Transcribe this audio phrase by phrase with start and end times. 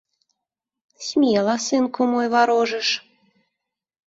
[1.07, 2.87] Смела, сынку мой, варожыш.